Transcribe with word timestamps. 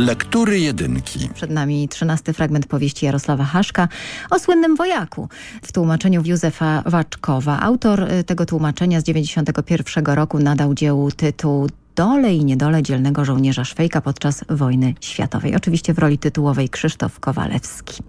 Lektury 0.00 0.60
jedynki. 0.60 1.28
Przed 1.34 1.50
nami 1.50 1.88
trzynasty 1.88 2.32
fragment 2.32 2.66
powieści 2.66 3.06
Jarosława 3.06 3.44
Haszka 3.44 3.88
o 4.30 4.38
słynnym 4.38 4.76
wojaku 4.76 5.28
w 5.62 5.72
tłumaczeniu 5.72 6.22
Józefa 6.24 6.82
Waczkowa. 6.86 7.60
Autor 7.60 8.12
y, 8.12 8.24
tego 8.24 8.46
tłumaczenia 8.46 9.00
z 9.00 9.04
91 9.04 10.04
roku 10.04 10.38
nadał 10.38 10.74
dziełu 10.74 11.10
tytuł 11.10 11.68
Dole 11.96 12.34
i 12.34 12.44
niedole 12.44 12.82
dzielnego 12.82 13.24
żołnierza 13.24 13.64
Szwejka 13.64 14.00
podczas 14.00 14.44
wojny 14.48 14.94
światowej. 15.00 15.56
Oczywiście 15.56 15.94
w 15.94 15.98
roli 15.98 16.18
tytułowej 16.18 16.68
Krzysztof 16.68 17.20
Kowalewski. 17.20 18.02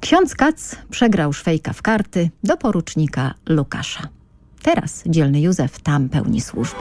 Ksiądz 0.00 0.34
Kac 0.34 0.76
przegrał 0.90 1.32
Szwejka 1.32 1.72
w 1.72 1.82
karty 1.82 2.30
do 2.44 2.56
porucznika 2.56 3.34
Lukasza. 3.48 4.08
Teraz 4.62 5.02
dzielny 5.06 5.40
Józef 5.40 5.80
tam 5.80 6.08
pełni 6.08 6.40
służbę. 6.40 6.80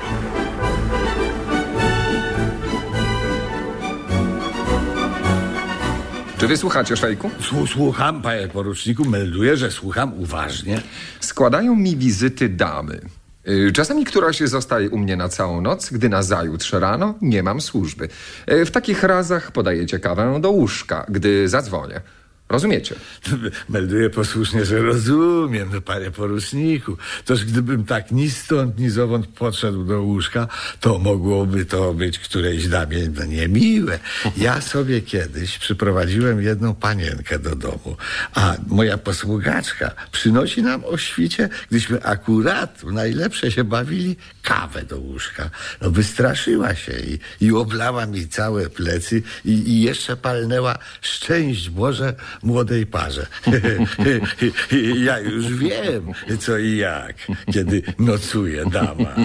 Czy 6.37 6.47
wysłuchacie, 6.47 6.97
szejku? 6.97 7.29
Słucham, 7.67 8.21
panie 8.21 8.47
poruczniku, 8.47 9.05
melduję, 9.05 9.57
że 9.57 9.71
słucham 9.71 10.13
uważnie. 10.19 10.81
Składają 11.19 11.75
mi 11.75 11.97
wizyty 11.97 12.49
damy. 12.49 12.99
Y, 13.47 13.71
Czasami 13.71 14.05
któraś 14.05 14.39
zostaje 14.39 14.89
u 14.89 14.97
mnie 14.97 15.17
na 15.17 15.29
całą 15.29 15.61
noc, 15.61 15.89
gdy 15.89 16.09
nazajutrz 16.09 16.73
rano 16.73 17.13
nie 17.21 17.43
mam 17.43 17.61
służby. 17.61 18.09
Y, 18.51 18.65
W 18.65 18.71
takich 18.71 19.03
razach 19.03 19.51
podajecie 19.51 19.99
kawę 19.99 20.39
do 20.41 20.51
łóżka, 20.51 21.05
gdy 21.09 21.49
zadzwonię. 21.49 22.01
Rozumiecie? 22.49 22.95
Melduję 23.69 24.09
posłusznie, 24.09 24.65
że 24.65 24.79
rozumiem, 24.79 25.69
no 25.73 25.81
panie 25.81 26.11
poruczniku. 26.11 26.97
Toż 27.25 27.45
gdybym 27.45 27.85
tak 27.85 28.11
ni 28.11 28.29
stąd, 28.29 28.79
ni 28.79 28.89
zowąd 28.89 29.27
podszedł 29.27 29.83
do 29.83 30.01
łóżka, 30.01 30.47
to 30.79 30.99
mogłoby 30.99 31.65
to 31.65 31.93
być 31.93 32.19
którejś 32.19 32.67
damie 32.67 33.09
no, 33.09 33.25
niemiłe. 33.25 33.99
Ja 34.37 34.61
sobie 34.61 35.01
kiedyś 35.01 35.57
przyprowadziłem 35.57 36.41
jedną 36.41 36.75
panienkę 36.75 37.39
do 37.39 37.55
domu, 37.55 37.97
a 38.33 38.55
moja 38.67 38.97
posługaczka 38.97 39.91
przynosi 40.11 40.63
nam 40.63 40.85
o 40.85 40.97
świcie, 40.97 41.49
gdyśmy 41.69 42.03
akurat 42.03 42.83
najlepsze 42.83 43.51
się 43.51 43.63
bawili, 43.63 44.15
kawę 44.41 44.83
do 44.83 44.97
łóżka. 44.97 45.49
No 45.81 45.91
wystraszyła 45.91 46.75
się 46.75 46.91
i, 46.91 47.45
i 47.45 47.51
oblała 47.51 48.05
mi 48.05 48.27
całe 48.27 48.69
plecy 48.69 49.23
i, 49.45 49.51
i 49.51 49.81
jeszcze 49.81 50.17
palnęła 50.17 50.77
szczęść 51.01 51.69
Boże 51.69 52.15
młodej 52.43 52.85
parze. 52.85 53.27
ja 55.05 55.19
już 55.19 55.53
wiem, 55.53 56.13
co 56.39 56.57
i 56.57 56.77
jak, 56.77 57.15
kiedy 57.53 57.81
nocuje 57.99 58.65
dama. 58.65 59.15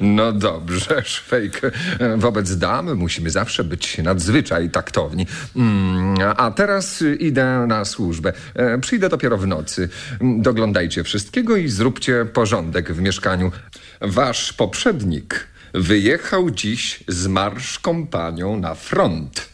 No 0.00 0.32
dobrze, 0.32 1.02
szwejk. 1.04 1.60
Wobec 2.16 2.56
damy 2.56 2.94
musimy 2.94 3.30
zawsze 3.30 3.64
być 3.64 3.98
nadzwyczaj 3.98 4.70
taktowni. 4.70 5.26
Mm, 5.56 6.14
A 6.36 6.50
teraz 6.50 7.04
idę 7.18 7.64
na 7.68 7.84
służbę. 7.84 8.32
E, 8.54 8.78
Przyjdę 8.78 9.08
dopiero 9.08 9.38
w 9.38 9.46
nocy. 9.46 9.88
Doglądajcie 10.20 11.04
wszystkiego 11.04 11.56
i 11.56 11.68
zróbcie 11.68 12.24
porządek 12.32 12.92
w 12.92 13.00
mieszkaniu. 13.00 13.52
Wasz 14.00 14.52
poprzednik 14.52 15.48
wyjechał 15.74 16.50
dziś 16.50 17.04
z 17.08 17.26
marsz 17.26 17.78
kompanią 17.78 18.56
na 18.60 18.74
front. 18.74 19.48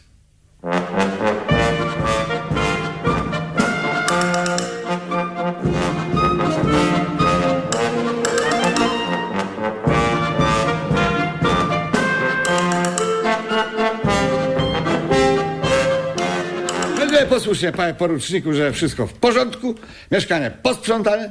Melduję 17.15 17.39
posłusznie, 17.39 17.71
panie 17.71 17.93
poruczniku, 17.93 18.53
że 18.53 18.71
wszystko 18.71 19.07
w 19.07 19.13
porządku, 19.13 19.75
mieszkanie 20.11 20.51
posprzątane, 20.63 21.29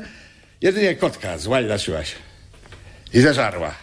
jedynie 0.61 0.95
kotka 0.95 1.39
złajdaczyła 1.39 2.05
się 2.05 2.17
i 3.15 3.21
zeżarła 3.21 3.75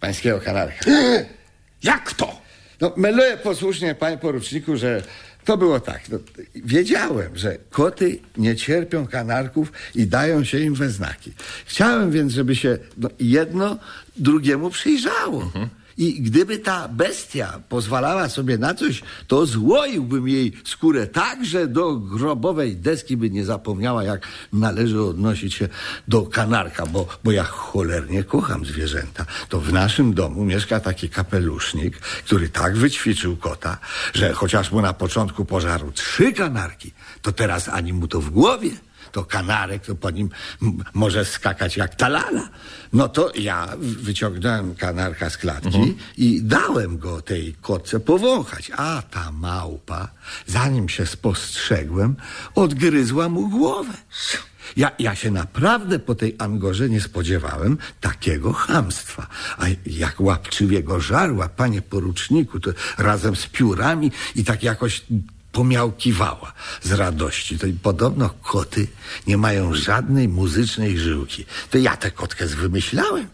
pańskiego 0.00 0.40
kanarka. 0.40 0.90
Jak 1.82 2.12
to? 2.12 2.40
No, 2.80 2.92
melduję 2.96 3.36
posłusznie, 3.36 3.94
panie 3.94 4.18
poruczniku, 4.18 4.76
że 4.76 5.02
to 5.44 5.56
było 5.56 5.80
tak. 5.80 6.00
No, 6.08 6.18
wiedziałem, 6.54 7.36
że 7.36 7.56
koty 7.70 8.18
nie 8.36 8.56
cierpią 8.56 9.06
kanarków 9.06 9.72
i 9.94 10.06
dają 10.06 10.44
się 10.44 10.58
im 10.58 10.74
we 10.74 10.90
znaki. 10.90 11.32
Chciałem 11.66 12.10
więc, 12.10 12.32
żeby 12.32 12.56
się 12.56 12.78
no, 12.96 13.08
jedno 13.20 13.78
drugiemu 14.16 14.70
przyjrzało. 14.70 15.50
I 15.96 16.20
gdyby 16.22 16.58
ta 16.58 16.88
bestia 16.88 17.60
pozwalała 17.68 18.28
sobie 18.28 18.58
na 18.58 18.74
coś, 18.74 19.02
to 19.26 19.46
złoiłbym 19.46 20.28
jej 20.28 20.52
skórę 20.64 21.06
tak, 21.06 21.44
że 21.44 21.66
do 21.68 21.96
grobowej 21.96 22.76
deski 22.76 23.16
by 23.16 23.30
nie 23.30 23.44
zapomniała, 23.44 24.04
jak 24.04 24.26
należy 24.52 25.02
odnosić 25.02 25.54
się 25.54 25.68
do 26.08 26.22
kanarka, 26.22 26.86
bo, 26.86 27.06
bo 27.24 27.32
ja 27.32 27.44
cholernie 27.44 28.24
kocham 28.24 28.64
zwierzęta. 28.64 29.26
To 29.48 29.60
w 29.60 29.72
naszym 29.72 30.14
domu 30.14 30.44
mieszka 30.44 30.80
taki 30.80 31.08
kapelusznik, 31.08 31.98
który 31.98 32.48
tak 32.48 32.76
wyćwiczył 32.76 33.36
kota, 33.36 33.78
że 34.14 34.32
chociaż 34.32 34.72
mu 34.72 34.80
na 34.80 34.92
początku 34.92 35.44
pożarł 35.44 35.92
trzy 35.92 36.32
kanarki, 36.32 36.92
to 37.22 37.32
teraz 37.32 37.68
ani 37.68 37.92
mu 37.92 38.08
to 38.08 38.20
w 38.20 38.30
głowie 38.30 38.70
to 39.12 39.24
kanarek, 39.24 39.86
to 39.86 39.94
po 39.94 40.10
nim 40.10 40.30
może 40.94 41.24
skakać 41.24 41.76
jak 41.76 41.94
talala. 41.94 42.48
No 42.92 43.08
to 43.08 43.32
ja 43.34 43.68
wyciągnąłem 43.78 44.74
kanarka 44.74 45.30
z 45.30 45.38
klatki 45.38 45.96
i 46.16 46.42
dałem 46.42 46.98
go 46.98 47.22
tej 47.22 47.54
kotce 47.60 48.00
powąchać. 48.00 48.70
A 48.76 49.02
ta 49.10 49.32
małpa, 49.32 50.08
zanim 50.46 50.88
się 50.88 51.06
spostrzegłem, 51.06 52.16
odgryzła 52.54 53.28
mu 53.28 53.48
głowę. 53.48 53.92
Ja, 54.76 54.90
ja 54.98 55.14
się 55.14 55.30
naprawdę 55.30 55.98
po 55.98 56.14
tej 56.14 56.36
Angorze 56.38 56.88
nie 56.88 57.00
spodziewałem 57.00 57.78
takiego 58.00 58.52
chamstwa. 58.52 59.26
A 59.58 59.64
jak 59.86 60.20
łapczywie 60.20 60.82
go 60.82 61.00
żarła, 61.00 61.48
panie 61.48 61.82
poruczniku, 61.82 62.60
to 62.60 62.70
razem 62.98 63.36
z 63.36 63.46
piórami 63.46 64.12
i 64.34 64.44
tak 64.44 64.62
jakoś 64.62 65.04
pomiałkiwała 65.54 66.52
z 66.82 66.92
radości. 66.92 67.58
To 67.58 67.66
podobno 67.82 68.30
koty 68.42 68.86
nie 69.26 69.36
mają 69.36 69.74
żadnej 69.74 70.28
muzycznej 70.28 70.98
żyłki. 70.98 71.44
To 71.70 71.78
ja 71.78 71.96
tę 71.96 72.10
kotkę 72.10 72.46
wymyślałem. 72.46 73.28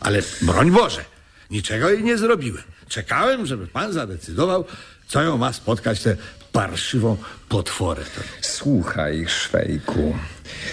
Ale 0.00 0.22
broń 0.42 0.70
Boże, 0.70 1.04
niczego 1.50 1.90
jej 1.90 2.04
nie 2.04 2.18
zrobiłem. 2.18 2.64
Czekałem, 2.88 3.46
żeby 3.46 3.66
pan 3.66 3.92
zadecydował, 3.92 4.64
co 5.06 5.22
ją 5.22 5.38
ma 5.38 5.52
spotkać 5.52 6.02
tę 6.02 6.16
parszywą 6.52 7.16
potworę. 7.48 8.02
Słuchaj, 8.40 9.26
szwejku, 9.28 10.16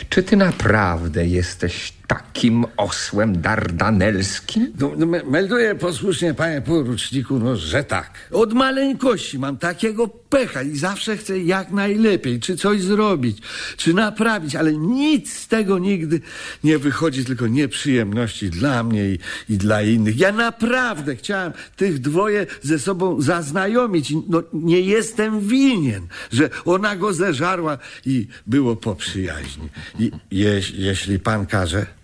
czy 0.09 0.23
ty 0.23 0.35
naprawdę 0.35 1.27
jesteś 1.27 1.93
takim 2.07 2.65
osłem 2.77 3.41
dardanelskim? 3.41 4.73
No, 4.79 4.91
no, 4.97 5.05
me- 5.05 5.23
melduję 5.23 5.75
posłusznie, 5.75 6.33
panie 6.33 6.61
poruczniku, 6.61 7.39
no, 7.39 7.55
że 7.55 7.83
tak. 7.83 8.29
Od 8.31 8.53
maleńkości 8.53 9.39
mam 9.39 9.57
takiego 9.57 10.07
pecha 10.07 10.63
i 10.63 10.77
zawsze 10.77 11.17
chcę 11.17 11.39
jak 11.39 11.71
najlepiej, 11.71 12.39
czy 12.39 12.57
coś 12.57 12.81
zrobić, 12.81 13.37
czy 13.77 13.93
naprawić, 13.93 14.55
ale 14.55 14.73
nic 14.73 15.33
z 15.33 15.47
tego 15.47 15.79
nigdy 15.79 16.21
nie 16.63 16.77
wychodzi, 16.77 17.25
tylko 17.25 17.47
nieprzyjemności 17.47 18.49
dla 18.49 18.83
mnie 18.83 19.09
i, 19.09 19.19
i 19.49 19.57
dla 19.57 19.81
innych. 19.81 20.19
Ja 20.19 20.31
naprawdę 20.31 21.15
chciałem 21.15 21.53
tych 21.75 21.99
dwoje 21.99 22.47
ze 22.61 22.79
sobą 22.79 23.21
zaznajomić. 23.21 24.13
No, 24.29 24.43
nie 24.53 24.81
jestem 24.81 25.39
winien, 25.39 26.07
że 26.31 26.49
ona 26.65 26.95
go 26.95 27.13
zeżarła 27.13 27.77
i 28.05 28.27
było 28.47 28.75
po 28.75 28.95
przyjaźni. 28.95 29.69
I 29.99 30.11
jeś, 30.31 30.71
jeśli 30.71 31.19
pan 31.19 31.45
każe, 31.45 31.96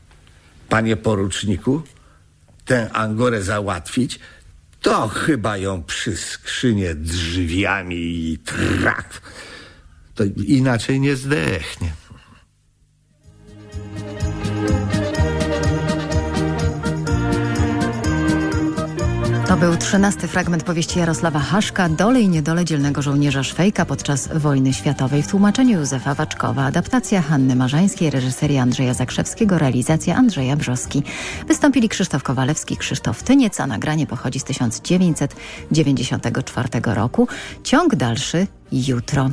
panie 0.69 0.97
poruczniku, 0.97 1.81
tę 2.65 2.89
Angorę 2.93 3.43
załatwić, 3.43 4.19
to 4.81 5.07
chyba 5.07 5.57
ją 5.57 5.83
przy 5.83 6.17
skrzynie 6.17 6.95
drzwiami 6.95 7.95
i 8.31 8.37
trak. 8.37 9.21
To 10.15 10.23
inaczej 10.45 10.99
nie 10.99 11.15
zdechnie. 11.15 11.93
Był 19.63 19.77
trzynasty 19.77 20.27
fragment 20.27 20.63
powieści 20.63 20.99
Jarosława 20.99 21.39
Haszka 21.39 21.89
Dole 21.89 22.21
i 22.21 22.29
niedole 22.29 22.65
dzielnego 22.65 23.01
żołnierza 23.01 23.43
Szwejka 23.43 23.85
podczas 23.85 24.27
wojny 24.27 24.73
światowej 24.73 25.23
w 25.23 25.27
tłumaczeniu 25.27 25.79
Józefa 25.79 26.13
Waczkowa. 26.13 26.65
Adaptacja 26.65 27.21
Hanny 27.21 27.55
Marzańskiej, 27.55 28.09
reżyseria 28.09 28.61
Andrzeja 28.61 28.93
Zakrzewskiego, 28.93 29.57
realizacja 29.57 30.15
Andrzeja 30.15 30.55
Brzoski. 30.55 31.03
Wystąpili 31.47 31.89
Krzysztof 31.89 32.23
Kowalewski, 32.23 32.77
Krzysztof 32.77 33.23
Tyniec, 33.23 33.59
a 33.59 33.67
nagranie 33.67 34.07
pochodzi 34.07 34.39
z 34.39 34.43
1994 34.43 36.69
roku. 36.83 37.27
Ciąg 37.63 37.95
dalszy 37.95 38.47
jutro. 38.71 39.29